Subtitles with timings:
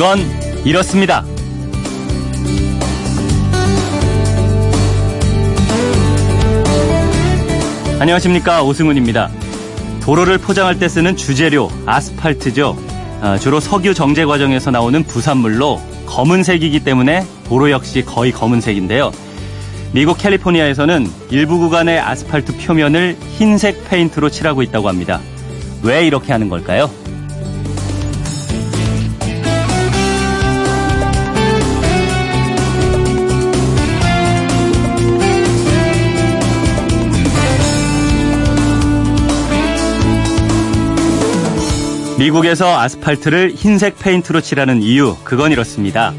[0.00, 0.18] 그건
[0.64, 1.26] 이렇습니다.
[7.98, 9.28] 안녕하십니까 오승훈입니다.
[10.00, 12.78] 도로를 포장할 때 쓰는 주재료 아스팔트죠.
[13.20, 19.12] 아, 주로 석유 정제 과정에서 나오는 부산물로 검은색이기 때문에 도로 역시 거의 검은색인데요.
[19.92, 25.20] 미국 캘리포니아에서는 일부 구간의 아스팔트 표면을 흰색 페인트로 칠하고 있다고 합니다.
[25.82, 26.88] 왜 이렇게 하는 걸까요?
[42.20, 46.12] 미국에서 아스팔트를 흰색 페인트로 칠하는 이유, 그건 이렇습니다.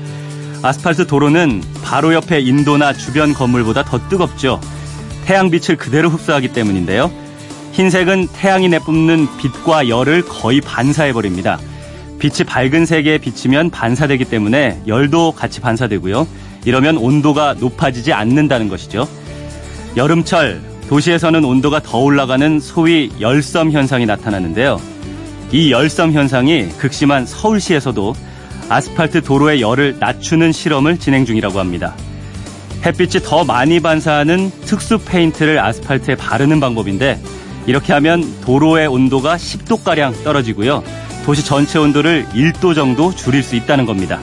[0.64, 4.60] 아스팔트 도로는 바로 옆에 인도나 주변 건물보다 더 뜨겁죠.
[5.26, 7.12] 태양빛을 그대로 흡수하기 때문인데요.
[7.74, 11.60] 흰색은 태양이 내뿜는 빛과 열을 거의 반사해버립니다.
[12.18, 16.28] 빛이 밝은 색에 비치면 반사되기 때문에 열도 같이 반사되고요.
[16.66, 19.08] 이러면 온도가 높아지지 않는다는 것이죠.
[19.96, 24.82] 여름철, 도시에서는 온도가 더 올라가는 소위 열섬 현상이 나타나는데요.
[25.52, 28.16] 이 열섬 현상이 극심한 서울시에서도
[28.70, 31.94] 아스팔트 도로의 열을 낮추는 실험을 진행 중이라고 합니다.
[32.86, 37.22] 햇빛이 더 많이 반사하는 특수 페인트를 아스팔트에 바르는 방법인데
[37.68, 40.84] 이렇게 하면 도로의 온도가 10도가량 떨어지고요.
[41.26, 44.20] 도시 전체 온도를 1도 정도 줄일 수 있다는 겁니다.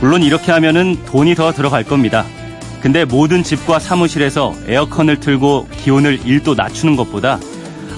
[0.00, 2.24] 물론 이렇게 하면은 돈이 더 들어갈 겁니다.
[2.80, 7.40] 근데 모든 집과 사무실에서 에어컨을 틀고 기온을 1도 낮추는 것보다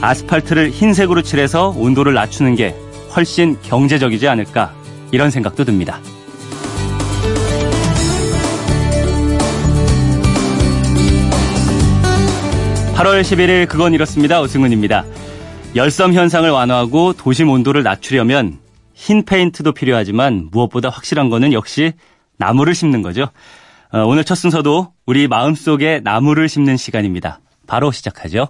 [0.02, 2.74] 아스팔트를 흰색으로 칠해서 온도를 낮추는 게
[3.14, 4.74] 훨씬 경제적이지 않을까
[5.12, 6.00] 이런 생각도 듭니다.
[12.96, 14.40] 8월 11일 그건 이렇습니다.
[14.40, 15.04] 오승훈입니다.
[15.76, 18.58] 열섬 현상을 완화하고 도심 온도를 낮추려면
[18.94, 21.92] 흰 페인트도 필요하지만 무엇보다 확실한 거는 역시
[22.38, 23.28] 나무를 심는 거죠.
[23.92, 27.40] 어, 오늘 첫 순서도 우리 마음속에 나무를 심는 시간입니다.
[27.66, 28.48] 바로 시작하죠.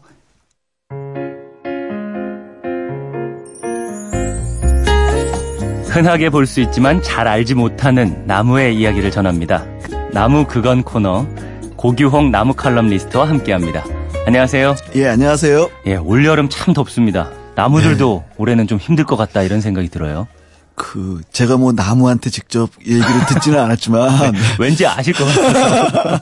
[5.92, 9.64] 흔하게 볼 수 있지만 잘 알지 못하는 나무의 이야기를 전합니다.
[10.12, 11.26] 나무 그건 코너
[11.76, 13.84] 고규홍 나무 칼럼리스트와 함께합니다.
[14.26, 14.74] 안녕하세요.
[14.94, 15.68] 예, 안녕하세요.
[15.86, 17.30] 예, 올여름 참 덥습니다.
[17.56, 18.34] 나무들도 네.
[18.38, 20.26] 올해는 좀 힘들 것 같다 이런 생각이 들어요.
[20.74, 26.18] 그 제가 뭐 나무한테 직접 얘기를 듣지는 않았지만 네, 왠지 아실 것 같아요.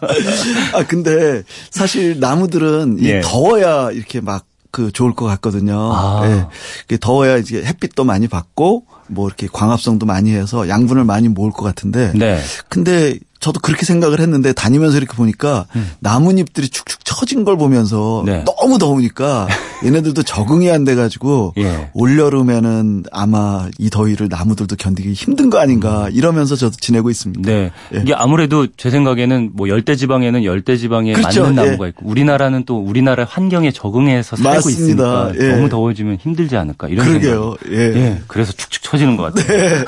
[0.74, 3.20] 아 근데 사실 나무들은 예.
[3.20, 5.92] 더워야 이렇게 막 그 좋을 것 같거든요.
[5.92, 6.46] 아.
[6.92, 6.96] 예.
[6.96, 12.12] 더워야 이제 햇빛도 많이 받고 뭐 이렇게 광합성도 많이 해서 양분을 많이 모을 것 같은데.
[12.14, 12.38] 네.
[12.68, 15.90] 근데 저도 그렇게 생각을 했는데 다니면서 이렇게 보니까 음.
[16.00, 18.44] 나뭇잎들이 축축 처진 걸 보면서 네.
[18.44, 19.48] 너무 더우니까
[19.82, 21.90] 얘네들도 적응이 안 돼가지고 예.
[21.94, 26.10] 올여름에는 아마 이 더위를 나무들도 견디기 힘든 거 아닌가 음.
[26.12, 27.50] 이러면서 저도 지내고 있습니다.
[27.50, 27.70] 네.
[27.94, 28.00] 예.
[28.02, 31.42] 이게 아무래도 제 생각에는 뭐 열대 지방에는 열대 지방에 그렇죠.
[31.44, 31.88] 맞는 나무가 예.
[31.88, 35.30] 있고 우리나라는 또 우리나라 환경에 적응해서 살고 맞습니다.
[35.30, 35.52] 있으니까 예.
[35.54, 37.56] 너무 더워지면 힘들지 않을까 이런 그러게요.
[37.62, 37.72] 생각.
[37.72, 37.84] 예.
[37.96, 38.20] 예.
[38.26, 39.46] 그래서 축축 처지는 것 같아요.
[39.46, 39.84] 네.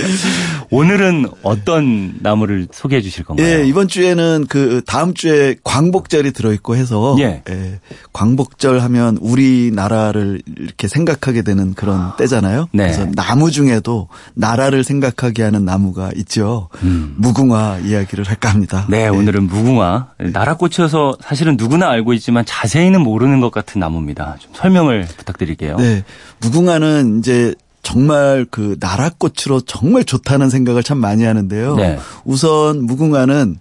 [0.70, 3.46] 오늘은 어떤 나무를 소개해 주실 건가요?
[3.46, 7.42] 예, 이번 주에는 그 다음 주에 광복절이 들어있고 해서 예.
[7.50, 7.78] 예
[8.14, 12.68] 광복절 하면 우리나라를 이렇게 생각하게 되는 그런 아, 때잖아요.
[12.72, 12.84] 네.
[12.84, 16.70] 그래서 나무 중에도 나라를 생각하게 하는 나무가 있죠.
[16.82, 17.14] 음.
[17.18, 18.86] 무궁화 이야기를 할까 합니다.
[18.88, 19.08] 네, 예.
[19.08, 20.06] 오늘은 무궁화.
[20.18, 24.36] 나라꽃이어서 사실은 누구나 알고 있지만 자세히는 모르는 것 같은 나무입니다.
[24.38, 25.76] 좀 설명을 부탁드릴게요.
[25.76, 26.02] 네.
[26.40, 31.76] 무궁화는 이제 정말 그 나라꽃으로 정말 좋다는 생각을 참 많이 하는데요.
[31.76, 31.98] 네.
[32.24, 33.58] 우선 무궁화는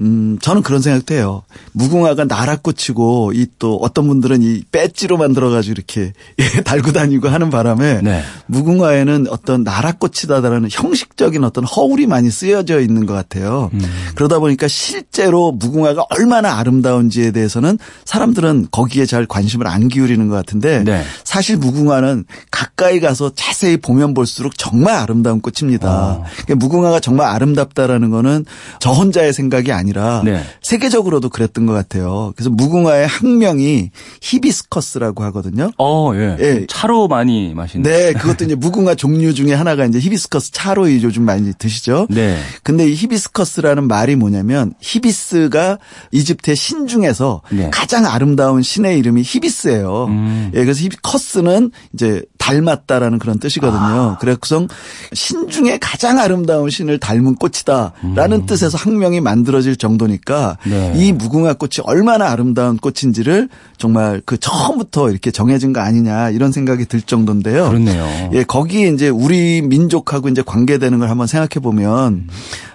[0.00, 1.42] 음 저는 그런 생각도 해요.
[1.72, 6.12] 무궁화가 나라꽃이고 이 또 어떤 분들은 이 배지로 만들어 가지고 이렇게
[6.64, 8.22] 달고 다니고 하는 바람에 네.
[8.46, 13.70] 무궁화에는 어떤 나라꽃이다라는 형식적인 어떤 허울이 많이 쓰여져 있는 것 같아요.
[13.72, 13.80] 음.
[14.16, 20.82] 그러다 보니까 실제로 무궁화가 얼마나 아름다운지에 대해서는 사람들은 거기에 잘 관심을 안 기울이는 것 같은데
[20.82, 21.04] 네.
[21.22, 22.24] 사실 무궁화는
[22.62, 25.90] 가까이 가서 자세히 보면 볼수록 정말 아름다운 꽃입니다.
[25.90, 26.24] 어.
[26.44, 28.44] 그러니까 무궁화가 정말 아름답다라는 거는
[28.78, 30.42] 저 혼자의 생각이 아니라 네.
[30.62, 32.32] 세계적으로도 그랬던 것 같아요.
[32.36, 35.70] 그래서 무궁화의 학명이 히비스커스라고 하거든요.
[35.78, 36.36] 어, 예.
[36.38, 36.66] 예.
[36.68, 37.82] 차로 많이 마시는.
[37.82, 42.06] 네, 그것도 이제 무궁화 종류 중에 하나가 이제 히비스커스 차로 요즘 많이 드시죠.
[42.10, 42.38] 네.
[42.62, 45.78] 근데 이 히비스커스라는 말이 뭐냐면 히비스가
[46.12, 47.70] 이집트의 신 중에서 네.
[47.72, 50.04] 가장 아름다운 신의 이름이 히비스예요.
[50.04, 50.50] 음.
[50.54, 53.80] 예, 그래서 히비커스는 이제 닮았다라는 그런 뜻이거든요.
[53.80, 54.18] 아.
[54.20, 54.66] 그래서
[55.12, 58.46] 신 중에 가장 아름다운 신을 닮은 꽃이다라는 음.
[58.46, 60.92] 뜻에서 학명이 만들어질 정도니까 네.
[60.96, 66.86] 이 무궁화 꽃이 얼마나 아름다운 꽃인지를 정말 그 처음부터 이렇게 정해진 거 아니냐 이런 생각이
[66.86, 67.68] 들 정도인데요.
[67.68, 68.30] 그렇네요.
[68.34, 72.26] 예, 거기에 이제 우리 민족하고 이제 관계되는 걸 한번 생각해 보면 음.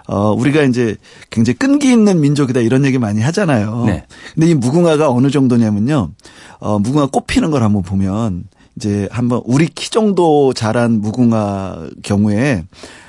[0.07, 0.95] 어, 우리가 이제
[1.29, 3.83] 굉장히 끈기 있는 민족이다 이런 얘기 많이 하잖아요.
[3.85, 4.05] 네.
[4.33, 6.11] 근데 이 무궁화가 어느 정도냐면요.
[6.59, 8.45] 어, 무궁화 꽃 피는 걸 한번 보면
[8.77, 12.63] 이제 한번 우리 키 정도 자란 무궁화 경우에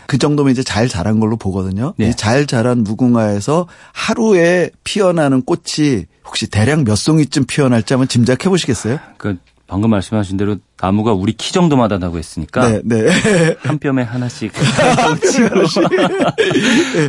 [0.06, 1.92] 그 정도면 이제 잘 자란 걸로 보거든요.
[1.98, 2.12] 네.
[2.16, 8.98] 잘 자란 무궁화에서 하루에 피어나는 꽃이 혹시 대략 몇 송이쯤 피어날지 한번 짐작해 보시겠어요?
[9.18, 9.36] 그
[9.66, 13.10] 방금 말씀하신 대로 나무가 우리 키 정도마다라고 했으니까 네, 네.
[13.60, 14.50] 한 뼘에 하나씩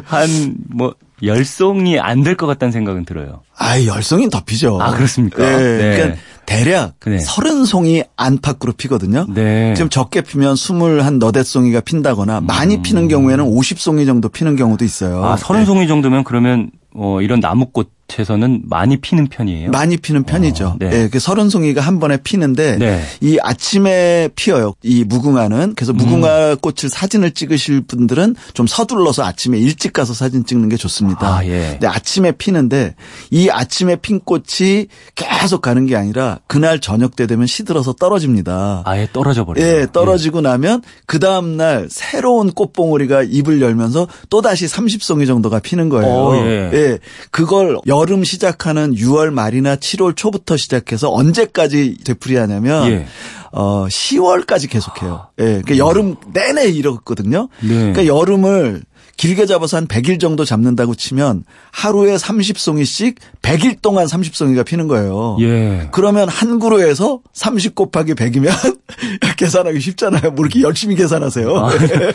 [0.05, 3.41] 한뭐 열송이 안 될 것 같다는 생각은 들어요.
[3.57, 4.79] 아, 열송이는 더 피죠.
[4.81, 5.43] 아, 그렇습니까?
[5.43, 5.57] 네.
[5.77, 5.95] 네.
[5.97, 6.17] 그러니까
[6.49, 7.19] 대략 네.
[7.19, 9.27] 서른 송이 안팎으로 피거든요.
[9.29, 9.73] 네.
[9.75, 12.81] 지금 적게 피면 스물 한 너댓 송이가 핀다거나 많이 음.
[12.81, 15.23] 피는 경우에는 오십 송이 정도 피는 경우도 있어요.
[15.23, 19.71] 아, 서른 송이 정도면 그러면 어, 이런 나무꽃 에서는 많이 피는 편이에요.
[19.71, 20.65] 많이 피는 편이죠.
[20.65, 20.89] 어, 네.
[20.89, 21.09] 네.
[21.09, 23.01] 그 서른 송이가 한 번에 피는데 네.
[23.21, 24.73] 이 아침에 피어요.
[24.83, 26.57] 이 무궁화는 그래서 무궁화 음.
[26.57, 31.37] 꽃을 사진을 찍으실 분들은 좀 서둘러서 아침에 일찍 가서 사진 찍는 게 좋습니다.
[31.37, 31.69] 아, 예.
[31.71, 32.95] 근데 아침에 피는데
[33.29, 38.83] 이 아침에 핀 꽃이 계속 가는 게 아니라 그날 저녁 때 되면 시들어서 떨어집니다.
[38.85, 39.65] 아예 떨어져 버려요.
[39.65, 40.41] 예, 떨어지고 예.
[40.43, 46.11] 나면 그 다음 날 새로운 꽃봉오리가 입을 열면서 또 다시 30송이 정도가 피는 거예요.
[46.11, 46.71] 오, 예.
[46.73, 46.99] 예.
[47.31, 53.05] 그걸 여름 시작하는 6월 말이나 7월 초부터 시작해서 언제까지 되풀이하냐면 예.
[53.51, 55.27] 어 10월까지 계속해요.
[55.39, 55.43] 예.
[55.43, 57.49] 그러니까 여름 내내 이렇거든요.
[57.61, 57.91] 네.
[57.93, 58.83] 그러니까 여름을
[59.19, 65.35] 길게 잡아서 한 100일 정도 잡는다고 치면 하루에 30송이씩 100일 동안 30송이가 피는 거예요.
[65.41, 65.89] 예.
[65.91, 68.79] 그러면 한 그루에서 30 곱하기 100이면
[69.37, 70.31] 계산하기 쉽잖아요.
[70.31, 71.53] 뭐 이렇게 열심히 계산하세요.
[71.53, 71.71] 아.
[71.75, 72.13] 예.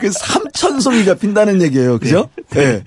[0.00, 1.98] 그 3천송이가 핀다는 얘기예요.
[1.98, 2.28] 그죠?
[2.54, 2.58] 예.
[2.58, 2.84] 네.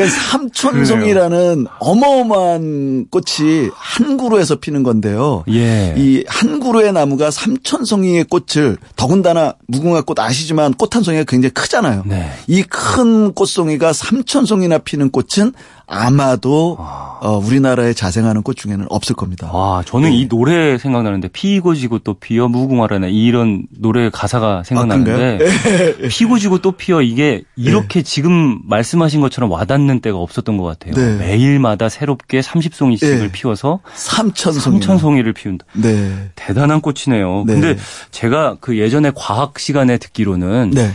[0.00, 5.44] 그러니까 삼촌송이라는 어마어마한 꽃이 한 그루에서 피는 건데요.
[5.50, 5.94] 예.
[5.96, 12.02] 이한 그루의 나무가 삼천송이의 꽃을 더군다나 무궁화 꽃 아시지만 꽃 한 송이가 굉장히 크잖아요.
[12.06, 12.30] 네.
[12.48, 15.52] 이큰 꽃송이가 삼천송이나 피는 꽃은
[15.90, 17.18] 아마도 아.
[17.20, 19.50] 어, 우리나라에 자생하는 꽃 중에는 없을 겁니다.
[19.52, 20.16] 아, 저는 네.
[20.16, 26.58] 이 노래 생각나는데 피고 지고 또 피어 무궁화라는 이런 노래 가사가 생각나는데 아, 피고 지고
[26.58, 28.02] 또 피어 이게 이렇게 네.
[28.02, 30.94] 지금 말씀하신 것처럼 와닿는 때가 없었던 것 같아요.
[30.94, 31.16] 네.
[31.18, 35.66] 매일마다 새롭게 30송이씩을 피워서 3천송이 3천송이를 피운다.
[35.74, 36.30] 네.
[36.36, 37.44] 대단한 꽃이네요.
[37.46, 37.52] 네.
[37.52, 37.76] 근데
[38.12, 40.92] 제가 그 예전에 과학 시간에 듣기로는 네.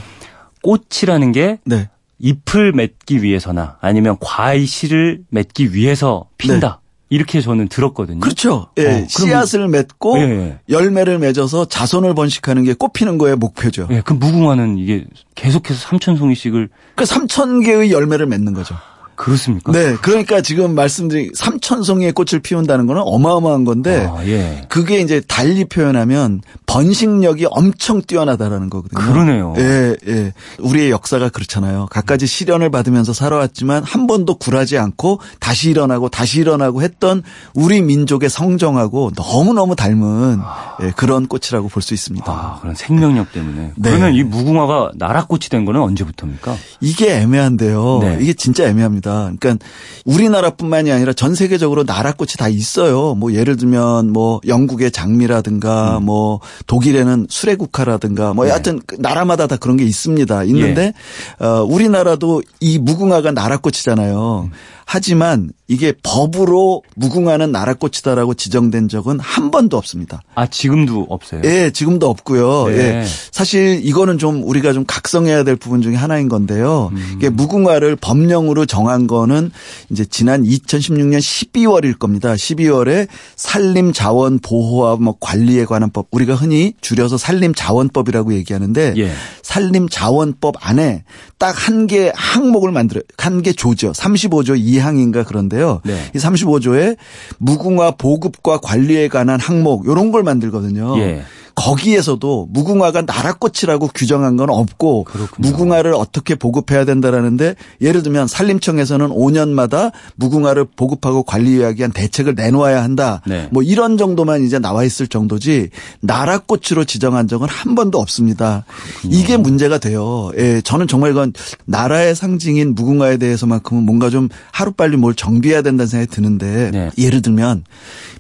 [0.64, 1.90] 꽃이라는 게 네.
[2.20, 6.80] 잎을 맺기 위해서나 아니면 과일씨를 맺기 위해서 핀다.
[6.82, 6.86] 네.
[7.10, 8.20] 이렇게 저는 들었거든요.
[8.20, 8.68] 그렇죠.
[8.78, 10.60] 예, 어, 씨앗을 맺고 예.
[10.70, 13.88] 열매를 맺어서 자손을 번식하는 게 꽃피는 거의 목표죠.
[13.92, 18.76] 예, 그 무궁화는 이게 계속해서 삼천 송이씩을 그 삼천 개의 열매를 맺는 거죠.
[19.16, 19.72] 그렇습니까?
[19.72, 19.96] 네.
[20.02, 24.66] 그러니까 지금 말씀드린 삼천송이의 꽃을 피운다는 거는 어마어마한 건데 아, 예.
[24.68, 29.02] 그게 이제 달리 표현하면 번식력이 엄청 뛰어나다라는 거거든요.
[29.02, 29.54] 그러네요.
[29.58, 30.34] 예, 예.
[30.60, 31.88] 우리의 역사가 그렇잖아요.
[31.90, 37.24] 갖가지 시련을 받으면서 살아왔지만 한 번도 굴하지 않고 다시 일어나고 다시 일어나고 했던
[37.54, 40.78] 우리 민족의 성정하고 너무너무 닮은 아.
[40.82, 42.26] 예, 그런 꽃이라고 볼 수 있습니다.
[42.32, 43.74] 아, 그런 생명력 때문에.
[43.76, 43.90] 네.
[43.90, 46.56] 그러면 이 무궁화가 나라꽃이 된 거는 언제부터입니까?
[46.82, 48.00] 이게 애매한데요.
[48.02, 48.18] 네.
[48.22, 49.05] 이게 진짜 애매합니다.
[49.06, 49.32] 겁니다.
[49.40, 49.66] 그러니까
[50.04, 53.14] 우리나라뿐만이 아니라 전 세계적으로 나라꽃이 다 있어요.
[53.14, 56.06] 뭐 예를 들면 뭐 영국의 장미라든가 음.
[56.06, 58.50] 뭐 독일에는 수레국화라든가 뭐 네.
[58.50, 58.98] 여하튼 네.
[59.00, 60.44] 나라마다 다 그런 게 있습니다.
[60.46, 60.94] 있는데
[61.42, 61.46] 예.
[61.46, 64.50] 어 우리나라도 이 무궁화가 나라꽃이잖아요.
[64.52, 64.75] 음.
[64.86, 70.22] 하지만 이게 법으로 무궁화는 나라꽃이다라고 지정된 적은 한 번도 없습니다.
[70.36, 71.42] 아 지금도 없어요?
[71.44, 72.68] 예, 지금도 없고요.
[72.68, 72.78] 네.
[72.78, 76.92] 예, 사실 이거는 좀 우리가 좀 각성해야 될 부분 중에 하나인 건데요.
[76.94, 77.14] 음.
[77.18, 79.52] 이게 무궁화를 법령으로 정한 거는
[79.90, 82.34] 이제 지난 2016년 12월일 겁니다.
[82.34, 89.12] 12월에 산림자원 보호와 뭐 관리에 관한 법 우리가 흔히 줄여서 산림자원법이라고 얘기하는데 예.
[89.42, 91.04] 산림자원법 안에
[91.38, 93.92] 딱 한 개 항목을 만들어 한개 조죠.
[93.92, 95.82] 35조 2항인가 그런데 있는데요.
[95.84, 95.98] 네.
[96.14, 96.98] 이 35조에
[97.38, 100.98] 무궁화 보급과 관리에 관한 항목 이런 걸 만들거든요.
[101.00, 101.24] 예.
[101.56, 105.50] 거기에서도 무궁화가 나라꽃이라고 규정한 건 없고 그렇군요.
[105.50, 113.22] 무궁화를 어떻게 보급해야 된다라는데 예를 들면 산림청에서는 5년마다 무궁화를 보급하고 관리하기 위한 대책을 내놓아야 한다.
[113.26, 113.48] 네.
[113.52, 115.70] 뭐 이런 정도만 이제 나와 있을 정도지
[116.02, 118.66] 나라꽃으로 지정한 적은 한 번도 없습니다.
[119.00, 119.18] 그렇군요.
[119.18, 120.32] 이게 문제가 돼요.
[120.38, 121.34] 예, 저는 정말 이건
[121.66, 126.92] 나라의 상징인 무궁화에 대해서만큼은 뭔가 좀 하루빨리 뭘 정비해야 된다는 생각이 드는데 네.
[126.98, 127.64] 예를 들면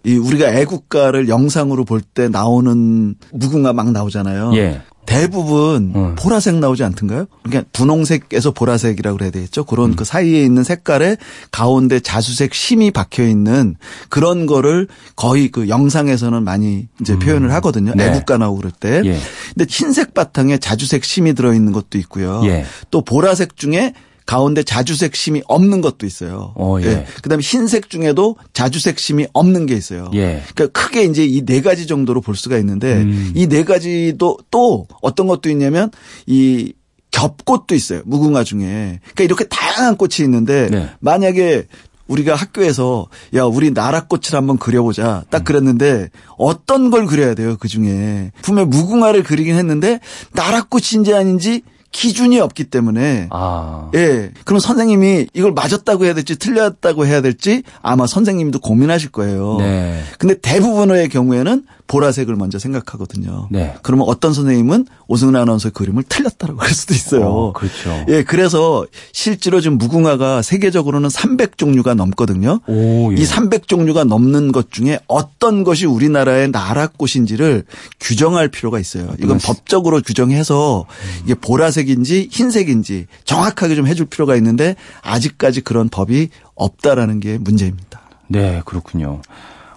[0.06, 4.52] 이 우리가 애국가를 영상으로 볼 때 나오는 무궁화 막 나오잖아요.
[4.56, 4.82] 예.
[5.06, 6.16] 대부분 음.
[6.18, 7.26] 보라색 나오지 않던가요?
[7.44, 9.64] 그러니까 분홍색에서 보라색이라고 그래야 되겠죠.
[9.66, 9.96] 그런 음.
[9.96, 11.18] 그 사이에 있는 색깔에
[11.52, 13.76] 가운데 자수색 심이 박혀 있는
[14.10, 17.20] 그런 거를 거의 그 영상에서는 많이 이제 음.
[17.20, 17.92] 표현을 하거든요.
[17.96, 18.08] 네.
[18.08, 19.02] 애국가 나오고 그럴 때.
[19.06, 19.20] 예.
[19.54, 22.42] 근데 흰색 바탕에 자주색 심이 들어 있는 것도 있고요.
[22.46, 22.66] 예.
[22.90, 23.94] 또 보라색 중에
[24.26, 26.54] 가운데 자주색 심이 없는 것도 있어요.
[26.56, 26.86] 어, 예.
[26.86, 27.06] 예.
[27.22, 30.10] 그다음에 흰색 중에도 자주색 심이 없는 게 있어요.
[30.14, 30.42] 예.
[30.56, 33.32] 그러니까 크게 이제 이 네 가지 정도로 볼 수가 있는데 음.
[33.36, 35.92] 이네 가지도 또 어떤 것도 있냐면
[36.26, 36.74] 이
[37.12, 38.02] 겹꽃도 있어요.
[38.06, 39.00] 무궁화 중에.
[39.02, 40.90] 그러니까 이렇게 다양한 꽃이 있는데 네.
[41.00, 41.68] 만약에
[42.08, 45.44] 우리가 학교에서 야 우리 나라 꽃을 한번 그려보자 딱 음.
[45.46, 50.00] 그랬는데 어떤 걸 그려야 돼요 그 중에 분명 무궁화를 그리긴 했는데
[50.34, 51.64] 나라 꽃인지 아닌지
[51.96, 53.90] 기준이 없기 때문에 아.
[53.96, 54.32] 예.
[54.44, 59.56] 그럼 선생님이 이걸 맞았다고 해야 될지 틀렸다고 해야 될지 아마 선생님도 고민하실 거예요.
[59.60, 60.04] 네.
[60.20, 63.48] 근데 대부분의 경우에는 보라색을 먼저 생각하거든요.
[63.52, 63.76] 네.
[63.84, 67.26] 그러면 어떤 선생님은 오승훈 아나운서의 그림을 틀렸다고 할 수도 있어요.
[67.28, 68.06] 어, 그렇죠.
[68.08, 72.60] 예, 그래서 실제로 지금 무궁화가 세계적으로는 300 종류가 넘거든요.
[72.68, 73.22] 오, 예.
[73.22, 77.66] 이 300 종류가 넘는 것 중에 어떤 것이 우리나라의 나라꽃인지를
[78.00, 79.14] 규정할 필요가 있어요.
[79.22, 80.86] 이건 법적으로 규정해서
[81.24, 88.02] 이게 보라색인지 흰색인지 정확하게 좀 해줄 필요가 있는데 아직까지 그런 법이 없다라는 게 문제입니다.
[88.28, 89.22] 네, 그렇군요.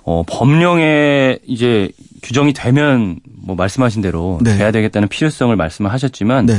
[0.09, 1.91] 어, 법령에 이제
[2.23, 4.57] 규정이 되면 뭐 말씀하신 대로 네.
[4.57, 6.55] 돼야 되겠다는 필요성을 말씀을 하셨지만 네.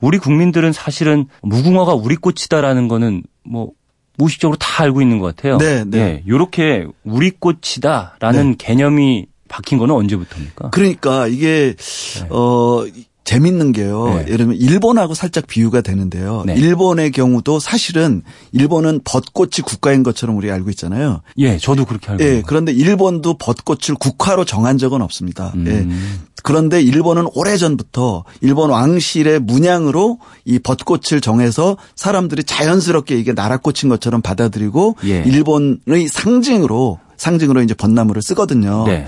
[0.00, 3.72] 우리 국민들은 사실은 무궁화가 우리 꽃이다라는 거는 뭐
[4.18, 5.58] 무의식적으로 다 알고 있는 것 같아요.
[5.58, 5.98] 네, 네.
[5.98, 8.56] 예, 요렇게 우리 꽃이다라는 네.
[8.56, 10.70] 개념이 박힌 거는 언제부터입니까?
[10.70, 12.26] 그러니까 이게 네.
[12.30, 12.84] 어
[13.32, 14.04] 재밌는 게요.
[14.08, 14.24] 네.
[14.24, 16.42] 예를 들면 일본하고 살짝 비유가 되는데요.
[16.44, 16.54] 네.
[16.54, 18.22] 일본의 경우도 사실은
[18.52, 21.22] 일본은 벚꽃이 국가인 것처럼 우리 알고 있잖아요.
[21.38, 25.52] 예, 저도 그렇게 알고 예, 그런데 일본도 벚꽃을 국화로 정한 적은 없습니다.
[25.54, 25.66] 음.
[25.66, 26.22] 예.
[26.42, 34.96] 그런데 일본은 오래전부터 일본 왕실의 문양으로 이 벚꽃을 정해서 사람들이 자연스럽게 이게 나라꽃인 것처럼 받아들이고
[35.06, 35.22] 예.
[35.24, 38.84] 일본의 상징으로 상징으로 이제 벚나무를 쓰거든요.
[38.84, 39.06] 네.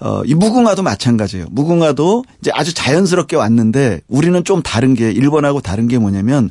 [0.00, 1.46] 어, 이 무궁화도 마찬가지예요.
[1.50, 6.50] 무궁화도 이제 아주 자연스럽게 왔는데 우리는 좀 다른 게 일본하고 다른 게 뭐냐면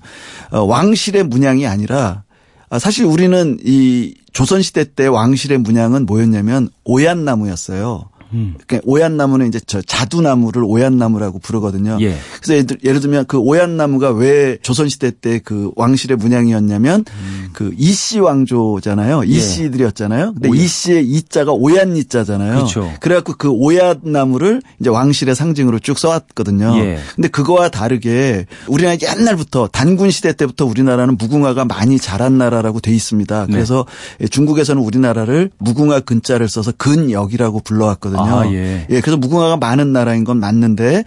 [0.51, 2.23] 어, 왕실의 문양이 아니라
[2.69, 8.10] 아, 사실 우리는 이 조선시대 때 왕실의 문양은 뭐였냐면 오얏나무였어요.
[8.33, 8.55] 음.
[8.65, 11.97] 그러니까 오얏나무는 이제 저 자두나무를 오얏나무라고 부르거든요.
[12.01, 12.15] 예.
[12.41, 17.49] 그래서 예를 들면 그 오얏나무가 왜 조선시대 때 그 왕실의 문양이었냐면 음.
[17.53, 19.23] 그 이씨 왕조잖아요.
[19.25, 19.29] 예.
[19.29, 20.33] 이씨들이었잖아요.
[20.39, 22.53] 근데 이씨의 이자가 오얏 이자잖아요.
[22.55, 22.91] 그렇죠.
[22.99, 26.77] 그래갖고 그 오얏나무를 이제 왕실의 상징으로 쭉 써왔거든요.
[26.77, 26.99] 예.
[27.15, 33.47] 근데 그거와 다르게 우리나라 옛날부터 단군 시대 때부터 우리나라는 무궁화가 많이 자란 나라라고 돼 있습니다.
[33.47, 33.53] 네.
[33.53, 33.85] 그래서
[34.19, 34.27] 네.
[34.27, 38.20] 중국에서는 우리나라를 무궁화 근자를 써서 근역이라고 불러왔거든요.
[38.25, 38.39] 있거든요.
[38.39, 38.87] 아, 예.
[38.89, 39.01] 예.
[39.01, 41.03] 그래서 무궁화가 많은 나라인 건 맞는데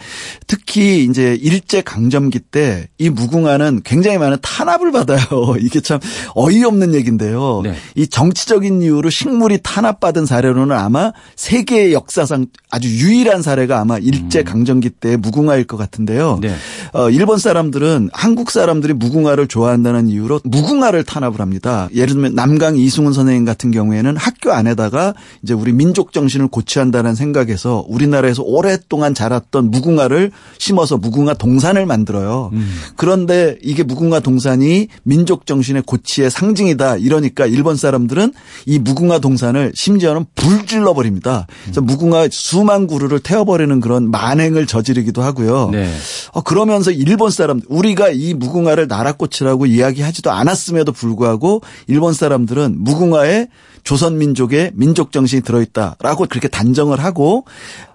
[0.46, 5.20] 특히 이제 일제 강점기 때 이 무궁화는 굉장히 많은 탄압을 받아요.
[5.60, 6.00] 이게 참
[6.34, 7.60] 어이없는 얘기인데요.
[7.62, 7.74] 네.
[7.94, 14.44] 이 정치적인 이유로 식물이 탄압받은 사례로는 아마 세계 역사상 아주 유일한 사례가 아마 일제 음.
[14.44, 16.38] 강점기 때 무궁화일 것 같은데요.
[16.40, 16.54] 네.
[16.94, 21.88] 어, 일본 사람들은 한국 사람들이 무궁화를 좋아한다는 이유로 무궁화를 탄압을 합니다.
[21.94, 27.14] 예를 들면 남강 이승훈 선생님 같은 경우에는 학교 안에다가 이제 우리 민족 정신을 고취한다는 된다는
[27.14, 32.50] 생각에서 우리나라에서 오랫동안 자랐던 무궁화를 심어서 무궁화 동산을 만들어요.
[32.52, 32.74] 음.
[32.96, 38.32] 그런데 이게 무궁화 동산이 민족 정신의 고치의 상징이다 이러니까 일본 사람들은
[38.66, 41.46] 이 무궁화 동산을 심지어는 불질러 버립니다.
[41.62, 41.86] 그래서 음.
[41.86, 45.70] 무궁화 수만 그루를 태워버리는 그런 만행을 저지르기도 하고요.
[45.70, 45.88] 네.
[46.32, 53.48] 어, 그러면서 일본 사람 우리가 이 무궁화를 나라꽃이라고 이야기하지도 않았음에도 불구하고 일본 사람들은 무궁화에
[53.84, 57.44] 조선 민족의 민족 정신이 들어있다라고 그렇게 단정을 하고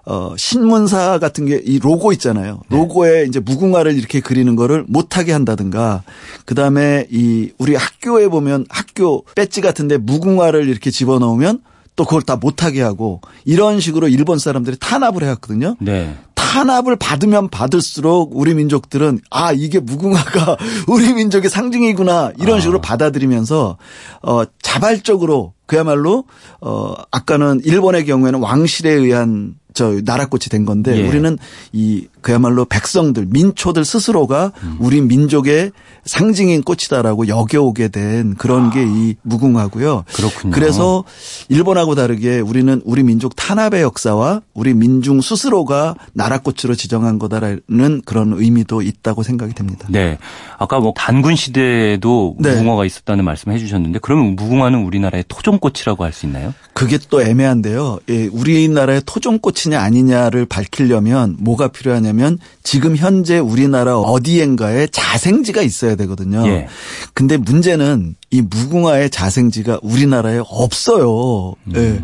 [0.06, 2.60] 어 신문사 같은 게 이 로고 있잖아요.
[2.68, 2.76] 네.
[2.76, 6.02] 로고에 이제 무궁화를 이렇게 그리는 거를 못하게 한다든가
[6.44, 11.60] 그 다음에 이 우리 학교에 보면 학교 배지 같은데 무궁화를 이렇게 집어넣으면
[11.96, 15.76] 또 그걸 다 못하게 하고 이런 식으로 일본 사람들이 탄압을 해왔거든요.
[15.80, 16.16] 네.
[16.50, 20.56] 탄압을 받으면 받을수록 우리 민족들은 아 이게 무궁화가
[20.88, 22.60] 우리 민족의 상징이구나 이런 아.
[22.60, 23.76] 식으로 받아들이면서
[24.22, 26.24] 어 자발적으로 그야말로
[26.60, 31.08] 어 아까는 일본의 경우에는 왕실에 의한 저 나라꽃이 된 건데 예.
[31.08, 31.38] 우리는
[31.72, 34.76] 이 그야말로 백성들 민초들 스스로가 음.
[34.78, 35.72] 우리 민족의
[36.04, 38.70] 상징인 꽃이다라고 여겨오게 된 그런 아.
[38.70, 40.04] 게이 무궁화고요.
[40.12, 40.52] 그렇군요.
[40.52, 41.04] 그래서
[41.48, 48.82] 일본하고 다르게 우리는 우리 민족 탄압의 역사와 우리 민중 스스로가 나라꽃으로 지정한 거다라는 그런 의미도
[48.82, 49.86] 있다고 생각이 됩니다.
[49.88, 50.18] 네.
[50.58, 52.54] 아까 뭐 단군 시대에도 네.
[52.54, 56.52] 무궁화가 있었다는 말씀을 해주셨는데 그러면 무궁화는 우리나라의 토종꽃이라고 할 수 있나요?
[56.74, 58.00] 그게 또 애매한데요.
[58.08, 66.46] 예, 우리나라의 토종꽃이 것이냐 아니냐를 밝히려면 뭐가 필요하냐면 지금 현재 우리나라 어디엔가에 자생지가 있어야 되거든요.
[66.46, 66.68] 예.
[67.14, 71.54] 근데 문제는 이 무궁화의 자생지가 우리나라에 없어요.
[71.68, 71.72] 음.
[71.76, 72.02] 예.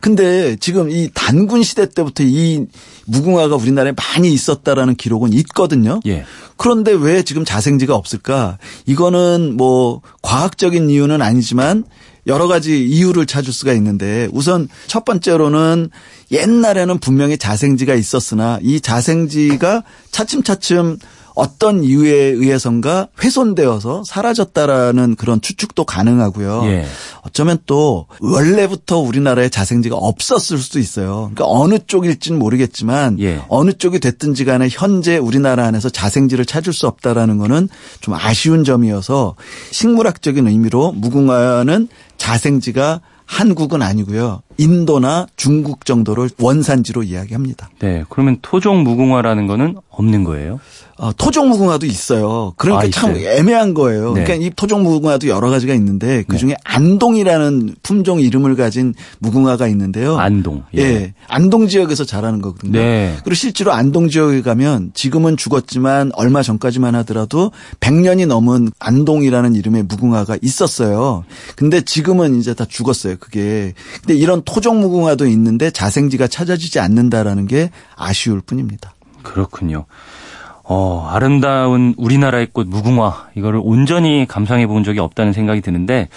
[0.00, 2.66] 근데 지금 이 단군 시대 때부터 이
[3.06, 6.00] 무궁화가 우리나라에 많이 있었다라는 기록은 있거든요.
[6.06, 6.24] 예.
[6.56, 8.58] 그런데 왜 지금 자생지가 없을까?
[8.86, 11.84] 이거는 뭐 과학적인 이유는 아니지만
[12.26, 15.90] 여러 가지 이유를 찾을 수가 있는데 우선 첫 번째로는
[16.30, 20.98] 옛날에는 분명히 자생지가 있었으나 이 자생지가 차츰차츰
[21.34, 26.62] 어떤 이유에 의해선가 훼손되어서 사라졌다라는 그런 추측도 가능하고요.
[26.66, 26.86] 예.
[27.22, 31.30] 어쩌면 또 원래부터 우리나라에 자생지가 없었을 수도 있어요.
[31.34, 33.40] 그러니까 어느 쪽일지는 모르겠지만 예.
[33.48, 37.68] 어느 쪽이 됐든지 간에 현재 우리나라 안에서 자생지를 찾을 수 없다라는 거는
[38.00, 39.34] 좀 아쉬운 점이어서
[39.70, 44.42] 식물학적인 의미로 무궁화는 자생지가 한국은 아니고요.
[44.58, 47.70] 인도나 중국 정도를 원산지로 이야기합니다.
[47.78, 48.04] 네.
[48.10, 50.60] 그러면 토종 무궁화라는 거는 없는 거예요?
[50.98, 52.52] 어, 토종 무궁화도 있어요.
[52.56, 54.12] 그러니까 아, 참 애매한 거예요.
[54.12, 54.24] 네.
[54.24, 56.56] 그러니까 이 토종 무궁화도 여러 가지가 있는데 그 중에 네.
[56.64, 60.18] 안동이라는 품종 이름을 가진 무궁화가 있는데요.
[60.18, 60.64] 안동.
[60.76, 60.82] 예.
[60.82, 61.14] 예.
[61.28, 62.78] 안동 지역에서 자라는 거거든요.
[62.78, 63.16] 네.
[63.24, 70.38] 그리고 실제로 안동 지역에 가면 지금은 죽었지만 얼마 전까지만 하더라도 100년이 넘은 안동이라는 이름의 무궁화가
[70.42, 71.24] 있었어요.
[71.56, 73.16] 근데 지금은 이제 다 죽었어요.
[73.18, 73.72] 그게.
[74.00, 78.94] 근데 이런 토종 무궁화도 있는데 자생지가 찾아지지 않는다라는 게 아쉬울 뿐입니다.
[79.22, 79.86] 그렇군요.
[80.64, 86.08] 어, 아름다운 우리나라의 꽃 무궁화 이거를 온전히 감상해 본 적이 없다는 생각이 드는데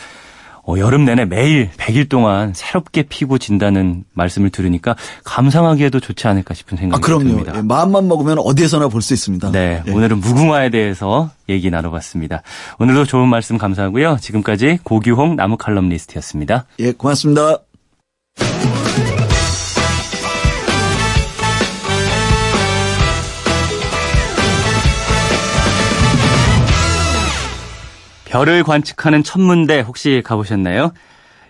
[0.68, 6.76] 어, 여름 내내 매일 100일 동안 새롭게 피고 진다는 말씀을 들으니까 감상하기에도 좋지 않을까 싶은
[6.78, 7.54] 생각이 아, 듭니다.
[7.56, 9.52] 예, 마음만 먹으면 어디에서나 볼 수 있습니다.
[9.52, 9.92] 네, 예.
[9.92, 12.42] 오늘은 무궁화에 대해서 얘기 나눠봤습니다.
[12.80, 14.18] 오늘도 좋은 말씀 감사하고요.
[14.20, 16.66] 지금까지 고규홍 나무 칼럼니스트였습니다.
[16.80, 17.60] 예, 고맙습니다.
[28.36, 30.92] 별을 관측하는 천문대 혹시 가보셨나요?